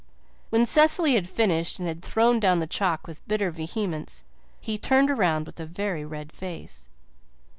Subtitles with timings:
[0.49, 4.23] When Cecily had finished and had thrown down the chalk with bitter vehemence,
[4.59, 6.89] he turned around with a very red face.